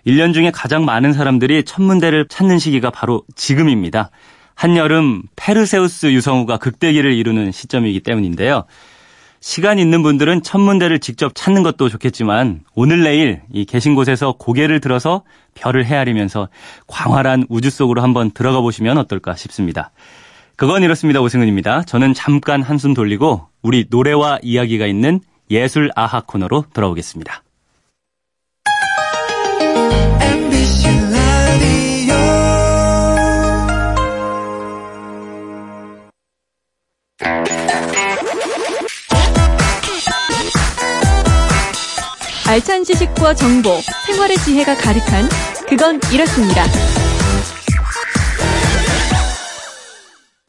[0.05, 4.11] 1년 중에 가장 많은 사람들이 천문대를 찾는 시기가 바로 지금입니다.
[4.53, 8.65] 한여름 페르세우스 유성우가 극대기를 이루는 시점이기 때문인데요.
[9.39, 15.23] 시간 있는 분들은 천문대를 직접 찾는 것도 좋겠지만 오늘 내일 이 계신 곳에서 고개를 들어서
[15.55, 16.49] 별을 헤아리면서
[16.85, 19.89] 광활한 우주 속으로 한번 들어가 보시면 어떨까 싶습니다.
[20.55, 21.19] 그건 이렇습니다.
[21.19, 21.81] 오승은입니다.
[21.81, 25.19] 저는 잠깐 한숨 돌리고 우리 노래와 이야기가 있는
[25.49, 27.43] 예술 아하 코너로 돌아오겠습니다.
[42.47, 43.69] 알찬 지식과 정보,
[44.05, 45.27] 생활의 지혜가 가득한
[45.67, 46.63] 그건 이렇습니다.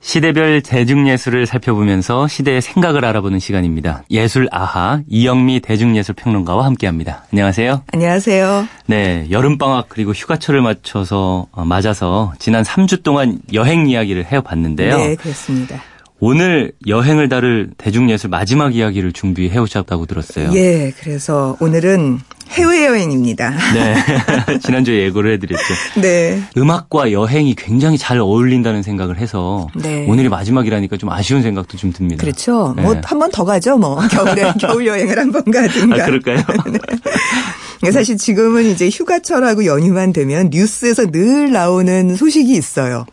[0.07, 4.05] 시대별 대중예술을 살펴보면서 시대의 생각을 알아보는 시간입니다.
[4.13, 7.25] 예술 아하 이영미 대중예술 평론가와 함께합니다.
[7.33, 7.83] 안녕하세요.
[7.93, 8.69] 안녕하세요.
[8.87, 14.97] 네, 여름 방학 그리고 휴가철을 맞춰서 어, 맞아서 지난 3주 동안 여행 이야기를 해봤는데요.
[14.97, 15.83] 네, 그렇습니다.
[16.21, 20.53] 오늘 여행을 다룰 대중예술 마지막 이야기를 준비해 오셨다고 들었어요.
[20.55, 23.51] 예, 그래서 오늘은 해외여행입니다.
[23.75, 24.59] 네.
[24.61, 25.65] 지난주에 예고를 해드렸죠.
[26.01, 26.43] 네.
[26.57, 30.07] 음악과 여행이 굉장히 잘 어울린다는 생각을 해서 네.
[30.09, 32.21] 오늘이 마지막이라니까 좀 아쉬운 생각도 좀 듭니다.
[32.23, 32.73] 그렇죠.
[32.77, 32.83] 네.
[32.83, 33.99] 뭐한 번 더 가죠, 뭐.
[34.09, 36.03] 겨울에 겨울 여행을 한 번 가든가.
[36.03, 36.39] 아, 그럴까요?
[37.83, 37.91] 네.
[37.93, 43.05] 사실 지금은 이제 휴가철하고 연휴만 되면 뉴스에서 늘 나오는 소식이 있어요.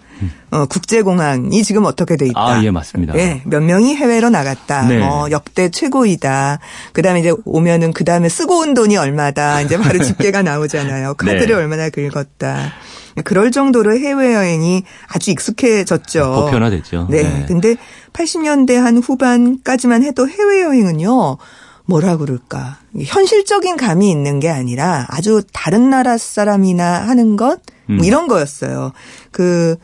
[0.52, 2.40] 어, 국제공항이 지금 어떻게 돼 있다.
[2.40, 3.16] 아, 예, 맞습니다.
[3.18, 4.88] 예, 몇 명이 해외로 나갔다.
[4.88, 5.02] 네.
[5.02, 6.60] 어, 역대 최고이다.
[6.94, 9.62] 그 다음에 이제 오면은 그 다음에 쓰고 온 돈이 얼마다.
[9.62, 11.16] 이제 바로 집계가 나오잖아요.
[11.16, 11.54] 카드를 네.
[11.54, 12.74] 얼마나 긁었다.
[13.24, 16.46] 그럴 정도로 해외 여행이 아주 익숙해졌죠.
[16.46, 17.08] 보편화됐죠.
[17.10, 17.24] 네.
[17.24, 17.46] 네.
[17.48, 17.76] 근데
[18.14, 21.38] 80년대 한 후반까지만 해도 해외 여행은요.
[21.86, 22.78] 뭐라 그럴까.
[22.98, 27.60] 현실적인 감이 있는 게 아니라 아주 다른 나라 사람이나 하는 것?
[27.88, 28.04] 뭐 음.
[28.04, 28.94] 이런 거였어요.
[29.32, 29.76] 그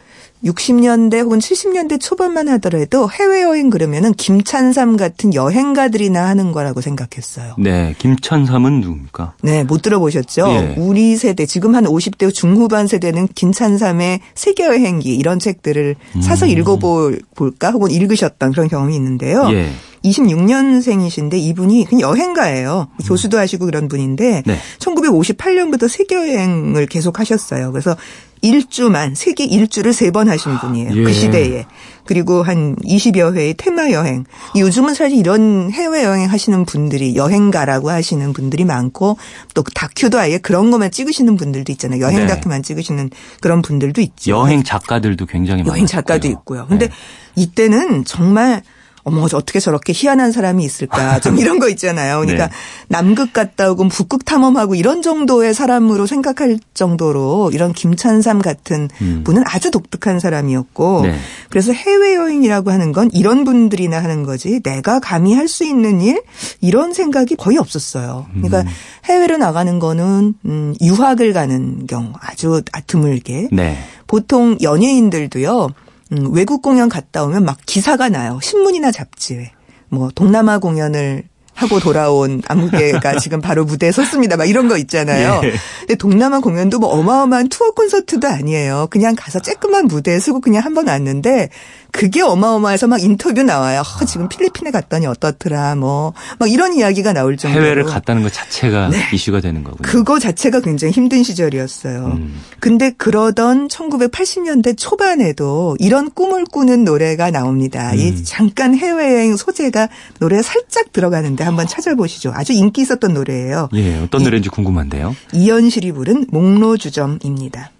[0.43, 7.55] 60년대 혹은 70년대 초반만 하더라도 해외여행 그러면은 김찬삼 같은 여행가들이나 하는 거라고 생각했어요.
[7.57, 7.93] 네.
[7.97, 9.33] 김찬삼은 누굽니까?
[9.41, 9.63] 네.
[9.63, 10.47] 못 들어보셨죠?
[10.49, 10.75] 예.
[10.77, 16.21] 우리 세대, 지금 한 50대 중후반 세대는 김찬삼의 세계여행기 이런 책들을 음.
[16.21, 19.49] 사서 읽어볼까 혹은 읽으셨던 그런 경험이 있는데요.
[19.51, 19.69] 예.
[20.03, 22.87] 26년생이신데 이분이 그냥 여행가예요.
[22.89, 23.05] 음.
[23.05, 24.57] 교수도 하시고 그런 분인데 네.
[24.79, 27.71] 1958년부터 세계 여행을 계속 하셨어요.
[27.71, 27.95] 그래서
[28.41, 30.89] 일주만 세계 일주를 세 번 하신 분이에요.
[30.89, 31.03] 그 예.
[31.03, 31.65] 그 시대에.
[32.05, 34.25] 그리고 한 20여 회의 테마 여행.
[34.57, 39.17] 요즘은 사실 이런 해외 여행 하시는 분들이 여행가라고 하시는 분들이 많고
[39.53, 42.01] 또 다큐도 아예 그런 것만 찍으시는 분들도 있잖아요.
[42.01, 42.27] 여행 네.
[42.27, 44.31] 다큐만 찍으시는 그런 분들도 있죠.
[44.31, 45.73] 여행 작가들도 굉장히 많아요.
[45.73, 46.65] 여행 작가도 있고요.
[46.67, 46.93] 근데 네.
[47.35, 48.63] 이때는 정말
[49.03, 52.19] 어머 어떻게 저렇게 희한한 사람이 있을까 좀 이런 거 있잖아요.
[52.21, 52.53] 그러니까 네.
[52.87, 59.23] 남극 갔다 오고 북극 탐험하고 이런 정도의 사람으로 생각할 정도로 이런 김찬삼 같은 음.
[59.25, 61.15] 분은 아주 독특한 사람이었고 네.
[61.49, 66.21] 그래서 해외 여행이라고 하는 건 이런 분들이나 하는 거지 내가 감히 할 수 있는 일
[66.61, 68.27] 이런 생각이 거의 없었어요.
[68.33, 68.67] 그러니까 음.
[69.05, 73.77] 해외로 나가는 거는 음, 유학을 가는 경우 아주 드물게 네.
[74.07, 75.69] 보통 연예인들도요.
[76.11, 78.39] 음, 외국 공연 갔다 오면 막 기사가 나요.
[78.41, 79.51] 신문이나 잡지에.
[79.89, 84.37] 뭐 동남아 공연을 하고 돌아온 안무개가 지금 바로 무대에 섰습니다.
[84.37, 85.41] 막 이런 거 있잖아요.
[85.43, 85.51] 예.
[85.81, 88.87] 근데 동남아 공연도 뭐 어마어마한 투어 콘서트도 아니에요.
[88.91, 91.49] 그냥 가서 쬐끄만 무대에 서고 그냥 한 번 왔는데
[91.91, 93.81] 그게 어마어마해서 막 인터뷰 나와요.
[93.81, 97.63] 어, 지금 필리핀에 갔더니 어떻더라, 뭐, 막 이런 이야기가 나올 정도로.
[97.63, 98.97] 해외를 갔다는 것 자체가 네.
[99.13, 99.81] 이슈가 되는 거군요.
[99.81, 102.05] 그거 자체가 굉장히 힘든 시절이었어요.
[102.05, 102.39] 음.
[102.59, 107.91] 근데 그러던 1980년대 초반에도 이런 꿈을 꾸는 노래가 나옵니다.
[107.91, 107.99] 음.
[107.99, 112.31] 이 잠깐 해외여행 소재가 노래에 살짝 들어가는데 한번 찾아보시죠.
[112.35, 113.69] 아주 인기 있었던 노래예요.
[113.73, 115.15] 예, 어떤 노래인지 궁금한데요.
[115.33, 117.71] 이현실이 부른 목로주점입니다.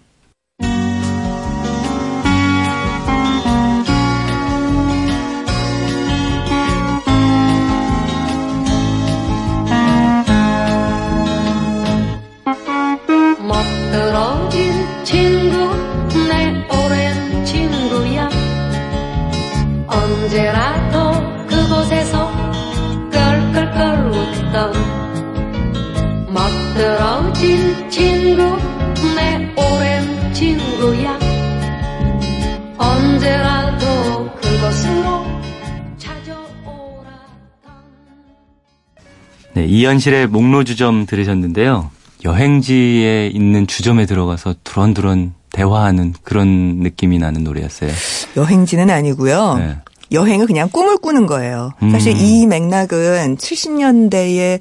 [39.52, 41.90] 네, 이현실의 목로주점 들으셨는데요.
[42.24, 46.48] 여행지에 있는 주점에 들어가서 두런두런 대화하는 그런
[46.78, 47.90] 느낌이 나는 노래였어요.
[48.38, 49.56] 여행지는 아니고요.
[49.58, 49.76] 네.
[50.10, 51.72] 여행을 그냥 꿈을 꾸는 거예요.
[51.92, 52.18] 사실 음.
[52.18, 54.60] 이 맥락은 70년대에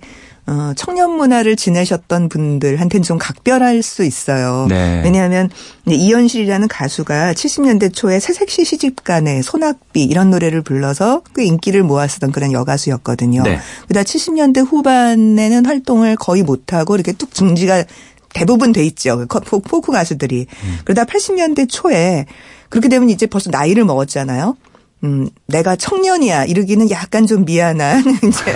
[0.50, 4.66] 어, 청년 문화를 지내셨던 분들한테는 좀 각별할 수 있어요.
[4.68, 5.02] 네.
[5.04, 5.52] 왜냐하면
[5.88, 13.44] 이현실이라는 가수가 70년대 초에 새색시 시집간에 소낙비 이런 노래를 불러서 꽤 인기를 모았었던 그런 여가수였거든요.
[13.44, 13.60] 네.
[13.88, 17.84] 그러다 70년대 후반에는 활동을 거의 못하고 이렇게 뚝 중지가
[18.34, 19.28] 대부분 돼 있죠.
[19.28, 20.48] 포크 가수들이.
[20.64, 20.78] 음.
[20.84, 22.26] 그러다 80년대 초에
[22.70, 24.56] 그렇게 되면 이제 벌써 나이를 먹었잖아요.
[25.04, 28.54] 음, 내가 청년이야 이러기는 약간 좀 미안한 이제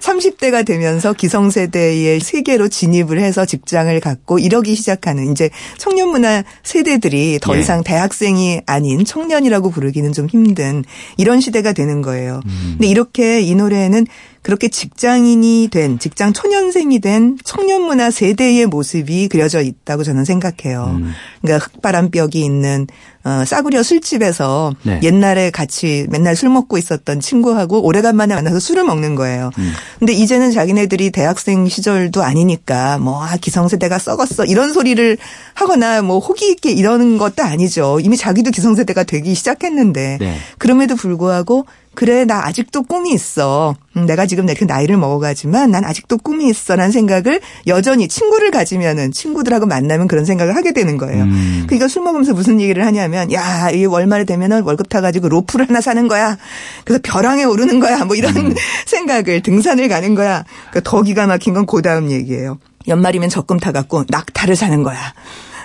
[0.00, 7.56] 30대가 되면서 기성세대의 세계로 진입을 해서 직장을 갖고 이러기 시작하는 이제 청년 문화 세대들이 더
[7.56, 7.60] 예.
[7.60, 7.82] 이상 예.
[7.82, 10.84] 대학생이 아닌 청년이라고 부르기는 좀 힘든
[11.16, 12.40] 이런 시대가 되는 거예요.
[12.46, 12.74] 음.
[12.78, 14.06] 근데 이렇게 이 노래에는
[14.42, 20.98] 그렇게 직장인이 된 직장 초년생이 된 청년 문화 세대의 모습이 그려져 있다고 저는 생각해요.
[20.98, 21.12] 음.
[21.40, 22.88] 그러니까 흑바람벽이 있는
[23.24, 24.98] 어, 싸구려 술집에서 네.
[25.04, 29.50] 옛날에 같이 맨날 술 먹고 있었던 친구하고 오래간만에 만나서 술을 먹는 거예요.
[29.58, 29.72] 음.
[30.00, 35.18] 근데 이제는 자기네들이 대학생 시절도 아니니까 뭐 아, 기성세대가 썩었어 이런 소리를
[35.54, 38.00] 하거나 뭐 호기 있게 이러는 것도 아니죠.
[38.02, 40.36] 이미 자기도 기성세대가 되기 시작했는데 네.
[40.58, 43.74] 그럼에도 불구하고 그래 나 아직도 꿈이 있어.
[43.96, 49.66] 음, 내가 지금 이렇게 나이를 먹어가지만 난 아직도 꿈이 있어라는 생각을 여전히 친구를 가지면은 친구들하고
[49.66, 51.24] 만나면 그런 생각을 하게 되는 거예요.
[51.24, 51.64] 음.
[51.66, 56.08] 그러니까 술 먹으면서 무슨 얘기를 하냐면 야, 이 월말에 되면은 월급 타가지고 로프를 하나 사는
[56.08, 56.38] 거야.
[56.84, 58.04] 그래서 벼랑에 오르는 거야.
[58.04, 58.54] 뭐 이런 음.
[58.86, 60.44] 생각을 등산을 가는 거야.
[60.70, 62.58] 그러니까 더 기가 막힌 건 그 다음 얘기예요.
[62.88, 64.98] 연말이면 적금 타갖고 낙타를 사는 거야.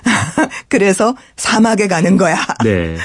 [0.69, 2.37] 그래서 사막에 가는 거야.
[2.63, 2.95] 네.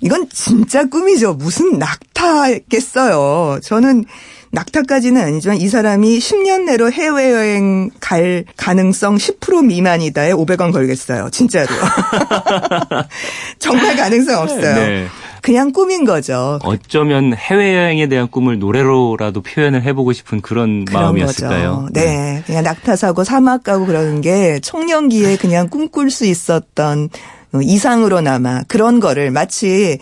[0.00, 1.34] 이건 진짜 꿈이죠.
[1.34, 3.60] 무슨 낙타겠어요.
[3.62, 4.04] 저는
[4.52, 11.30] 낙타까지는 아니지만 이 사람이 10년 내로 해외여행 갈 가능성 10% 미만이다에 500원 걸겠어요.
[11.30, 11.68] 진짜로.
[13.60, 14.74] 정말 가능성 없어요.
[14.74, 15.06] 네.
[15.42, 16.58] 그냥 꿈인 거죠.
[16.62, 21.88] 어쩌면 해외여행에 대한 꿈을 노래로라도 표현을 해보고 싶은 그런, 그런 마음이었을까요?
[21.92, 22.04] 네.
[22.04, 22.42] 네.
[22.46, 29.00] 그냥 낙타 사고 사막 가고 그러는 게 청년기에 그냥 꿈꿀 수 있었던 어, 이상으로나마 그런
[29.00, 29.98] 거를 마치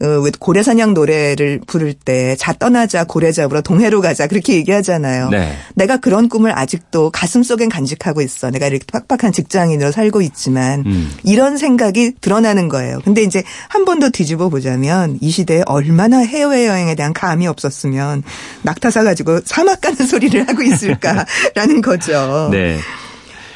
[0.00, 5.28] 어, 고래 사냥 노래를 부를 때 자 떠나자 고래 잡으러 동해로 가자 그렇게 얘기하잖아요.
[5.30, 5.56] 네.
[5.74, 8.50] 내가 그런 꿈을 아직도 가슴 속엔 간직하고 있어.
[8.50, 11.10] 내가 이렇게 빡빡한 직장인으로 살고 있지만 음.
[11.24, 13.00] 이런 생각이 드러나는 거예요.
[13.04, 18.22] 근데 이제 한 번 더 뒤집어 보자면 이 시대에 얼마나 해외 여행에 대한 감이 없었으면
[18.62, 22.50] 낙타 사가지고 사막 가는 소리를 하고 있을까라는 거죠.
[22.52, 22.78] 네.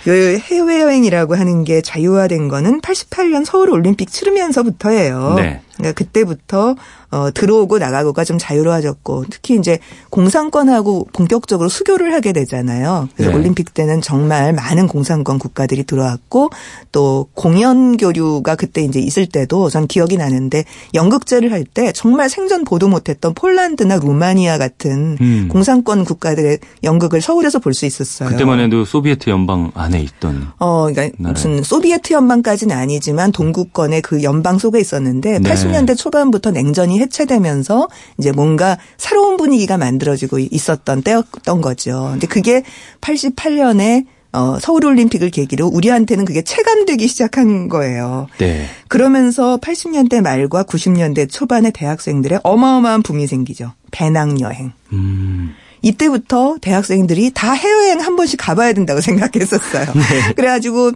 [0.04, 5.34] 그 해외여행이라고 하는 게 자유화된 거는 88년 서울 올림픽 치르면서부터예요.
[5.36, 5.60] 네.
[5.76, 6.74] 그러니까 그때부터
[7.10, 9.78] 어, 들어오고 나가고가 좀 자유로워졌고 특히 이제
[10.10, 13.08] 공산권하고 본격적으로 수교를 하게 되잖아요.
[13.16, 13.36] 그래서 네.
[13.36, 16.50] 올림픽 때는 정말 많은 공산권 국가들이 들어왔고
[16.92, 22.64] 또 공연 교류가 그때 이제 있을 때도 전 기억이 나는데 연극제를 할 때 정말 생전
[22.64, 25.48] 보도 못했던 폴란드나 루마니아 같은 음.
[25.48, 28.28] 공산권 국가들의 연극을 서울에서 볼 수 있었어요.
[28.28, 30.48] 그때만 해도 소비에트 연방 안에 있던.
[30.58, 31.32] 어, 그러니까 나라에.
[31.32, 35.38] 무슨 소비에트 연방까지는 아니지만 동구권의 그 연방 속에 있었는데 네.
[35.68, 42.08] 80년대 초반부터 냉전이 해체되면서 이제 뭔가 새로운 분위기가 만들어지고 있었던 때였던 거죠.
[42.12, 42.62] 근데 그게
[43.00, 48.28] 88년에 어, 서울올림픽을 계기로 우리한테는 그게 체감되기 시작한 거예요.
[48.38, 48.66] 네.
[48.88, 53.72] 그러면서 80년대 말과 90년대 초반의 대학생들의 어마어마한 붐이 생기죠.
[53.90, 54.72] 배낭여행.
[54.94, 55.54] 음.
[55.82, 59.86] 이때부터 대학생들이 다 해외여행 한 번씩 가봐야 된다고 생각했었어요.
[59.86, 60.32] 네.
[60.34, 60.92] 그래가지고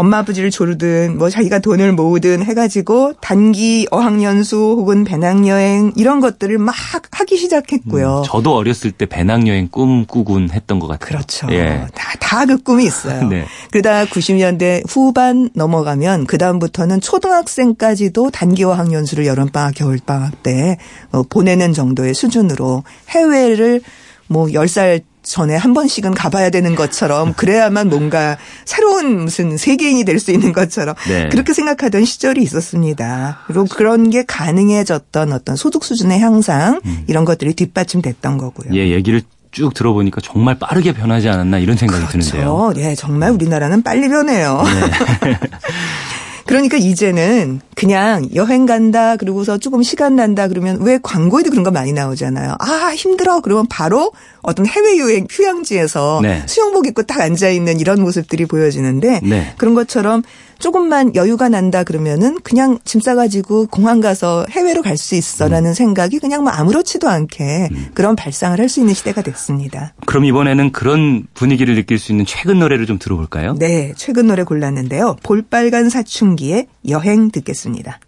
[0.00, 6.74] 엄마 아버지를 조르든 뭐 자기가 돈을 모으든 해가지고 단기 어학연수 혹은 배낭여행 이런 것들을 막
[7.10, 8.20] 하기 시작했고요.
[8.20, 11.06] 음, 저도 어렸을 때 배낭여행 꿈꾸곤 했던 것 같아요.
[11.06, 11.48] 그렇죠.
[11.50, 11.86] 예.
[12.18, 13.24] 다그 꿈이 있어요.
[13.28, 13.44] 네.
[13.72, 20.78] 그러다 90년대 후반 넘어가면 그 다음부터는 초등학생까지도 단기 어학연수를 여름방학 겨울방학 때
[21.12, 23.82] 어, 보내는 정도의 수준으로 해외를
[24.28, 30.32] 뭐 10살 전에 한 번씩은 가봐야 되는 것처럼 그래야만 뭔가 새로운 무슨 세계인이 될 수
[30.32, 31.28] 있는 것처럼 네.
[31.30, 33.38] 그렇게 생각하던 시절이 있었습니다.
[33.46, 37.04] 그리고 그런 게 가능해졌던 어떤 소득 수준의 향상 음.
[37.06, 38.74] 이런 것들이 뒷받침됐던 거고요.
[38.74, 42.30] 예, 얘기를 쭉 들어보니까 정말 빠르게 변하지 않았나 이런 생각이 그렇죠.
[42.30, 42.72] 드는데요.
[42.76, 44.62] 네, 정말 우리나라는 빨리 변해요.
[44.62, 45.30] 네.
[46.50, 51.92] 그러니까 이제는 그냥 여행 간다 그러고서 조금 시간 난다 그러면 왜 광고에도 그런 거 많이
[51.92, 52.56] 나오잖아요.
[52.58, 54.10] 아 힘들어 그러면 바로
[54.42, 56.42] 어떤 해외 여행 휴양지에서 네.
[56.46, 59.54] 수영복 입고 딱 앉아 있는 이런 모습들이 보여지는데 네.
[59.58, 60.24] 그런 것처럼
[60.60, 65.74] 조금만 여유가 난다 그러면은 그냥 짐 싸가지고 공항 가서 해외로 갈 수 있어라는 음.
[65.74, 67.86] 생각이 그냥 뭐 아무렇지도 않게 음.
[67.94, 69.94] 그런 발상을 할 수 있는 시대가 됐습니다.
[70.06, 73.54] 그럼 이번에는 그런 분위기를 느낄 수 있는 최근 노래를 좀 들어볼까요?
[73.58, 75.16] 네, 최근 노래 골랐는데요.
[75.22, 77.98] 볼빨간 사춘기의 여행 듣겠습니다.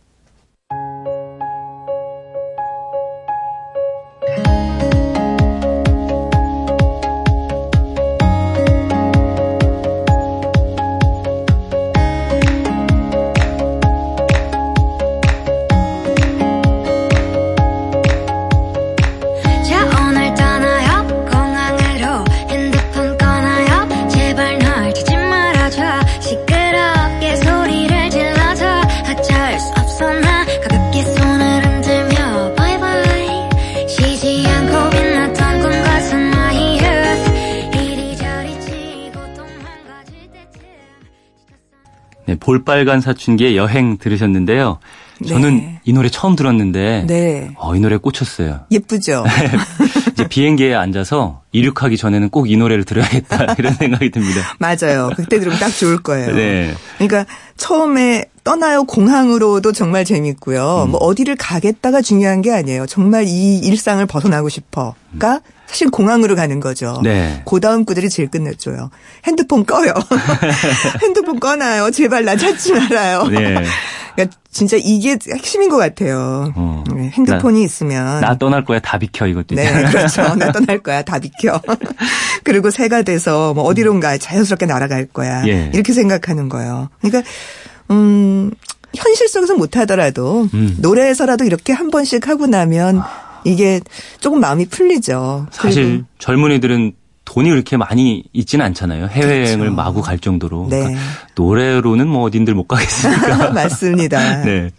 [42.41, 44.79] 볼빨간 사춘기의 여행 들으셨는데요.
[45.29, 45.81] 저는 네.
[45.85, 47.51] 이 노래 처음 들었는데 네.
[47.57, 48.61] 어, 이 노래 꽂혔어요.
[48.73, 49.25] 예쁘죠.
[50.13, 54.41] 이제 비행기에 앉아서 이륙하기 전에는 꼭 이 노래를 들어야겠다 이런 생각이 듭니다.
[54.59, 55.11] 맞아요.
[55.15, 56.35] 그때 들으면 딱 좋을 거예요.
[56.35, 56.75] 네.
[56.99, 57.25] 그러니까
[57.57, 60.85] 처음에 떠나요 공항으로도 정말 재밌고요.
[60.87, 60.91] 음.
[60.91, 62.87] 뭐 어디를 가겠다가 중요한 게 아니에요.
[62.87, 65.41] 정말 이 일상을 벗어나고 싶어가
[65.73, 67.01] 사실 공항으로 가는 거죠.
[67.03, 67.43] 네.
[67.47, 68.91] 그 다음 구들이 제일 끝냈죠요.
[69.25, 69.95] 핸드폰 꺼요.
[71.01, 71.91] 핸드폰 꺼놔요.
[71.93, 73.25] 제발 나 찾지 말아요.
[73.29, 73.65] 네.
[74.15, 76.53] 그러니까 진짜 이게 핵심인 것 같아요.
[76.55, 76.85] 어.
[76.95, 79.55] 네, 핸드폰이 나, 있으면 나 떠날 거야 다 비켜 이것도.
[79.55, 80.23] 네, 그렇죠.
[80.37, 81.59] 나 떠날 거야 다 비켜.
[82.45, 85.47] 그리고 새가 돼서 뭐 어디론가 자연스럽게 날아갈 거야.
[85.47, 85.71] 예.
[85.73, 86.91] 이렇게 생각하는 거예요.
[87.01, 87.27] 그러니까
[87.91, 88.51] 음.
[88.95, 90.77] 현실 속에서 못하더라도 음.
[90.81, 93.03] 노래에서라도 이렇게 한 번씩 하고 나면
[93.45, 93.81] 이게
[94.21, 95.47] 조금 마음이 풀리죠.
[95.51, 96.93] 사실 젊은이들은
[97.25, 99.07] 돈이 그렇게 많이 있지는 않잖아요.
[99.07, 99.75] 해외여행을 그렇죠.
[99.77, 100.67] 마구 갈 정도로.
[100.69, 100.79] 네.
[100.81, 101.01] 그러니까
[101.37, 103.51] 노래로는 뭐 어딘들 못 가겠습니까?
[103.55, 104.43] 맞습니다.
[104.43, 104.71] 네.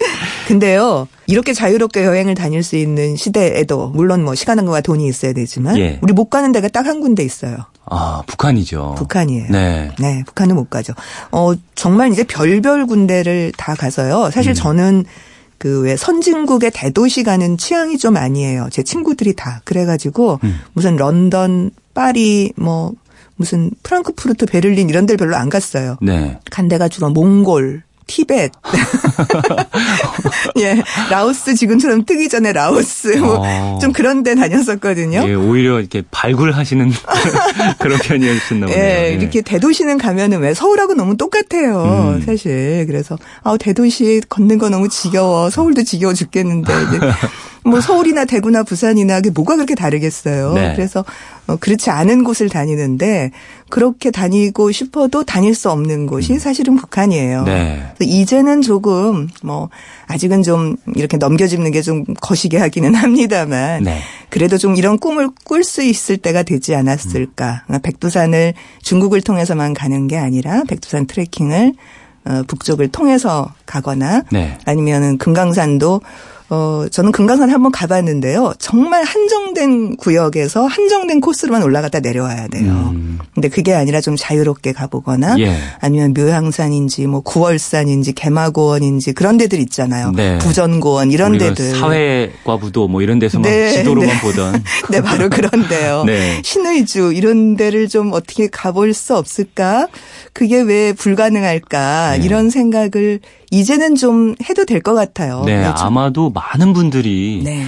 [0.48, 6.00] 근데요, 이렇게 자유롭게 여행을 다닐 수 있는 시대에도 물론 뭐 시간과 돈이 있어야 되지만 예.
[6.02, 7.56] 우리 못 가는 데가 딱 한 군데 있어요.
[7.86, 8.96] 아, 북한이죠.
[8.98, 9.48] 북한이에요.
[9.50, 9.92] 네.
[10.00, 10.94] 네, 북한은 못 가죠.
[11.32, 14.32] 어, 정말 이제 별별 군데를 다 가서요.
[14.32, 14.54] 사실 음.
[14.54, 15.06] 저는
[15.58, 18.68] 그왜 선진국의 대도시 가는 취향이 좀 아니에요.
[18.72, 20.60] 제 친구들이 다 그래가지고 음.
[20.74, 22.94] 무슨 런던, 파리, 뭐
[23.36, 25.98] 무슨 프랑크푸르트, 베를린 이런 데를 별로 안 갔어요.
[26.02, 26.40] 네.
[26.52, 28.52] 간 데가 주로 몽골, 티벳.
[30.60, 30.82] 예.
[31.10, 33.94] 라오스 지금처럼 뜨기 전에 라오스 뭐좀 어.
[33.94, 35.26] 그런 데 다녔었거든요.
[35.28, 36.92] 예, 오히려 이렇게 발굴하시는
[37.80, 38.78] 그런 편이었나 보네요.
[38.78, 42.16] 예, 예, 이렇게 대도시는 가면은 왜 서울하고 너무 똑같아요.
[42.18, 42.22] 음.
[42.26, 42.86] 사실.
[42.88, 45.50] 그래서 아, 대도시 걷는 거 너무 지겨워.
[45.50, 46.74] 서울도 지겨워 죽겠는데
[47.66, 50.54] 뭐 서울이나 대구나 부산이나 그게 뭐가 그렇게 다르겠어요.
[50.54, 50.74] 네.
[50.76, 51.06] 그래서
[51.48, 53.32] 어, 그렇지 않은 곳을 다니는데
[53.74, 56.38] 그렇게 다니고 싶어도 다닐 수 없는 곳이 음.
[56.38, 57.44] 사실은 북한이에요.
[57.46, 57.84] 네.
[58.02, 59.70] 이제는 조금 뭐
[60.06, 64.00] 아직은 좀 이렇게 넘겨짚는 게 좀 거시게 하기는 합니다만 네.
[64.30, 67.64] 그래도 좀 이런 꿈을 꿀 수 있을 때가 되지 않았을까.
[67.68, 67.80] 음.
[67.82, 71.74] 백두산을 중국을 통해서만 가는 게 아니라 백두산 트레킹을
[72.26, 74.56] 어, 북쪽을 통해서 가거나 네.
[74.66, 76.02] 아니면은 금강산도
[76.50, 78.54] 어, 저는 금강산 한번 가봤는데요.
[78.60, 82.92] 정말 한정된 구역에서 한정된 코스로만 올라갔다 내려와야 돼요.
[82.94, 83.20] 음.
[83.34, 85.58] 근데 그게 아니라 좀 자유롭게 가보거나 예.
[85.80, 90.12] 아니면 묘향산인지 뭐 구월산인지 개마고원인지 그런 데들 있잖아요.
[90.12, 90.38] 네.
[90.40, 91.76] 부전고원 이런 데들.
[91.76, 93.72] 사회과부도 뭐 이런 데서만 네.
[93.72, 94.22] 지도로만 네.
[94.22, 94.64] 보던.
[94.92, 96.04] 네, 바로 그런데요.
[96.08, 96.42] 네.
[96.44, 99.88] 신의주 이런 데를 좀 어떻게 가볼 수 없을까?
[100.34, 102.18] 그게 왜 불가능할까?
[102.18, 102.26] 네.
[102.26, 103.20] 이런 생각을
[103.54, 105.44] 이제는 좀 해도 될 것 같아요.
[105.46, 107.64] 네, 아마도 많은 분들이 네.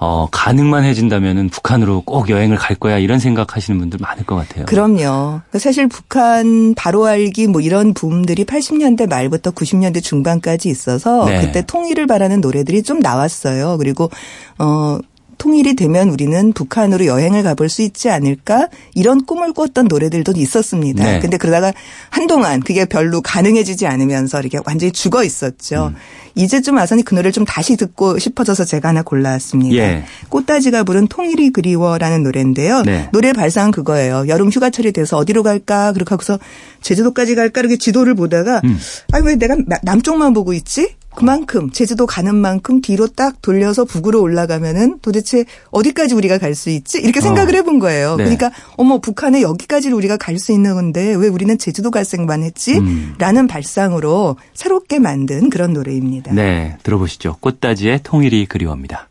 [0.00, 4.66] 어, 가능만 해진다면은 북한으로 꼭 여행을 갈 거야 이런 생각하시는 분들 많을 것 같아요.
[4.66, 4.96] 그럼요.
[4.96, 11.40] 그러니까 사실 북한 바로 알기 뭐 이런 붐들이 80년대 말부터 90년대 중반까지 있어서 네.
[11.40, 13.76] 그때 통일을 바라는 노래들이 좀 나왔어요.
[13.78, 14.10] 그리고
[14.58, 14.98] 어
[15.38, 21.04] 통일이 되면 우리는 북한으로 여행을 가볼 수 있지 않을까 이런 꿈을 꿨던 노래들도 있었습니다.
[21.04, 21.20] 네.
[21.20, 21.72] 근데 그러다가
[22.10, 25.92] 한동안 그게 별로 가능해지지 않으면서 이렇게 완전히 죽어 있었죠.
[25.94, 25.96] 음.
[26.34, 29.76] 이제좀 와서는 그 노래를 좀 다시 듣고 싶어져서 제가 하나 골라왔습니다.
[29.76, 30.04] 예.
[30.28, 32.82] 꽃다지가 부른 통일이 그리워라는 노래인데요.
[32.82, 33.08] 네.
[33.12, 34.26] 노래 발상은 그거예요.
[34.28, 36.38] 여름 휴가철이 돼서 어디로 갈까 그렇게 하고서
[36.82, 38.78] 제주도까지 갈까 이렇게 지도를 보다가 음.
[39.12, 40.94] 아왜 내가 남쪽만 보고 있지?
[41.18, 46.98] 그만큼 제주도 가는 만큼 뒤로 딱 돌려서 북으로 올라가면은 도대체 어디까지 우리가 갈 수 있지?
[47.00, 47.58] 이렇게 생각을 어.
[47.58, 48.16] 해본 거예요.
[48.16, 48.24] 네.
[48.24, 52.78] 그러니까 어머 북한에 여기까지를 우리가 갈 수 있는 건데 왜 우리는 제주도 갈 생만 했지?
[52.78, 53.14] 음.
[53.18, 56.32] 라는 발상으로 새롭게 만든 그런 노래입니다.
[56.32, 57.36] 네, 들어보시죠.
[57.40, 59.08] 꽃다지의 통일이 그리워입니다.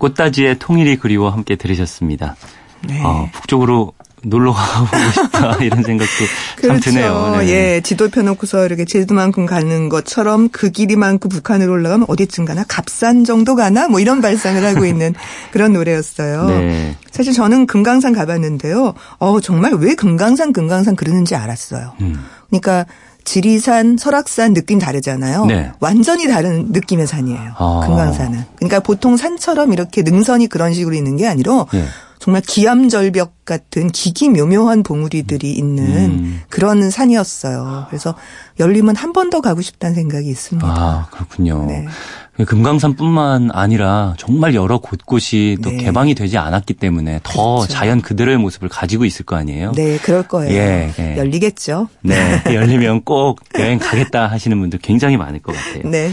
[0.00, 2.34] 꽃다지의 통일이 그리워 함께 들으셨습니다.
[2.88, 3.00] 네.
[3.04, 6.12] 어, 북쪽으로 놀러 가보고 싶다 이런 생각도
[6.56, 6.80] 그렇죠.
[6.80, 7.36] 참 드네요.
[7.38, 7.48] 네.
[7.48, 13.54] 예, 지도 펴놓고서 이렇게 제주만큼 가는 것처럼 그 길이만큼 북한으로 올라가면 어디쯤 가나 갑산 정도
[13.54, 15.14] 가나 뭐 이런 발상을 하고 있는
[15.52, 16.48] 그런 노래였어요.
[16.48, 16.96] 네.
[17.10, 18.94] 사실 저는 금강산 가봤는데요.
[19.18, 21.94] 어 정말 왜 금강산 금강산 그러는지 알았어요.
[22.00, 22.22] 음.
[22.48, 22.86] 그러니까
[23.30, 25.46] 지리산, 설악산 느낌 다르잖아요.
[25.46, 25.70] 네.
[25.78, 27.52] 완전히 다른 느낌의 산이에요.
[27.56, 27.80] 아.
[27.86, 28.44] 금강산은.
[28.56, 31.84] 그러니까 보통 산처럼 이렇게 능선이 그런 식으로 있는 게 아니라 네.
[32.20, 36.42] 정말 기암절벽 같은 기기묘묘한 봉우리들이 있는 음.
[36.50, 37.86] 그런 산이었어요.
[37.88, 38.14] 그래서
[38.60, 40.68] 열리면 한번 더 가고 싶다는 생각이 있습니다.
[40.68, 41.64] 아, 그렇군요.
[41.66, 41.86] 네.
[42.44, 45.78] 금강산뿐만 아니라 정말 여러 곳곳이 또 네.
[45.78, 47.72] 개방이 되지 않았기 때문에 더 그렇죠.
[47.72, 49.72] 자연 그대로의 모습을 가지고 있을 거 아니에요?
[49.72, 50.52] 네, 그럴 거예요.
[50.54, 51.16] 예, 예.
[51.16, 51.88] 열리겠죠.
[52.02, 55.88] 네, 열리면 꼭 여행 가겠다 하시는 분들 굉장히 많을 것 같아요.
[55.90, 56.12] 네.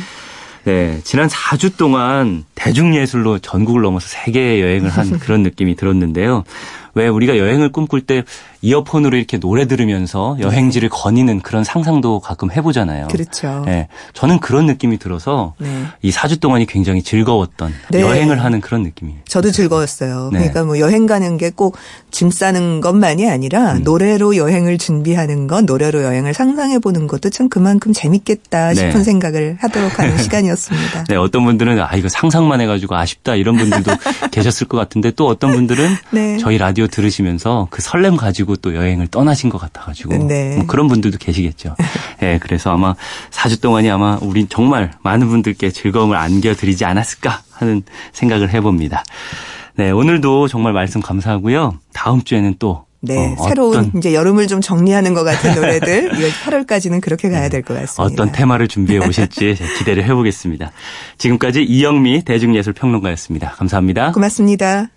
[0.67, 6.43] 네, 지난 4주 동안 대중예술로 전국을 넘어서 세계 여행을 한 그런 느낌이 들었는데요.
[6.97, 8.23] 왜 우리가 여행을 꿈꿀 때
[8.62, 10.95] 이어폰으로 이렇게 노래 들으면서 여행지를 네.
[10.95, 13.07] 거니는 그런 상상도 가끔 해보잖아요.
[13.07, 13.63] 그렇죠.
[13.65, 15.86] 네, 저는 그런 느낌이 들어서 네.
[16.01, 18.01] 이 4주 동안이 굉장히 즐거웠던 네.
[18.01, 19.19] 여행을 하는 그런 느낌이에요.
[19.27, 20.29] 저도 즐거웠어요.
[20.33, 20.39] 네.
[20.39, 21.77] 그러니까 뭐 여행 가는 게 꼭
[22.12, 23.83] 짐 싸는 것만이 아니라 음.
[23.83, 28.75] 노래로 여행을 준비하는 것, 노래로 여행을 상상해 보는 것도 참 그만큼 재밌겠다 네.
[28.75, 31.03] 싶은 생각을 하도록 하는 시간이었습니다.
[31.10, 33.91] 네, 어떤 분들은 아 이거 상상만 해가지고 아쉽다 이런 분들도
[34.31, 39.50] 계셨을 것 같은데 또 어떤 분들은 저희 라디오 들으시면서 그 설렘 가지고 또 여행을 떠나신
[39.50, 40.56] 것 같아가지고 네.
[40.58, 41.76] 뭐 그런 분들도 계시겠죠.
[42.21, 42.95] 예, 네, 그래서 아마
[43.32, 49.04] 4주 동안이 아마 우리 정말 많은 분들께 즐거움을 안겨드리지 않았을까 하는 생각을 해봅니다.
[49.76, 51.78] 네, 오늘도 정말 말씀 감사하고요.
[51.93, 56.10] 다음 주에는 또 네, 어, 새로운 이제 여름을 좀 정리하는 것 같은 노래들
[56.43, 58.04] 8월까지는 그렇게 가야 될 것 같습니다.
[58.04, 60.71] 어떤 테마를 준비해 오실지 기대를 해보겠습니다.
[61.19, 63.52] 지금까지 이영미 대중예술평론가였습니다.
[63.52, 64.12] 감사합니다.
[64.13, 64.89] 고맙습니다.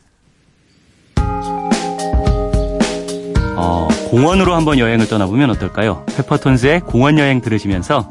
[3.63, 6.07] 어, 공원으로 한번 여행을 떠나보면 어떨까요?
[6.17, 8.09] 페퍼톤스의 공원 여행 들으시면서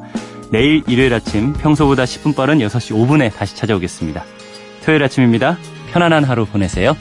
[0.52, 4.24] 내일 일요일 아침 평소보다 10분 빠른 6시 5분에 다시 찾아오겠습니다.
[4.86, 5.58] 토요일 아침입니다.
[5.92, 6.96] 편안한 하루 보내세요.